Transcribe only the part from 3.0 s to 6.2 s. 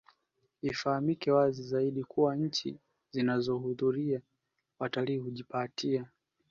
zinazowahudumia watalii hujipatia